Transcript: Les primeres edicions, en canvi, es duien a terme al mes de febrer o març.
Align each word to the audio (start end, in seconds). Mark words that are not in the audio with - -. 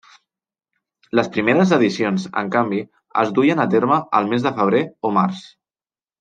Les 1.19 1.27
primeres 1.35 1.73
edicions, 1.77 2.25
en 2.41 2.49
canvi, 2.55 2.81
es 3.25 3.35
duien 3.41 3.63
a 3.65 3.67
terme 3.75 4.01
al 4.21 4.31
mes 4.33 4.49
de 4.49 4.55
febrer 4.59 4.83
o 5.11 5.15
març. 5.21 5.45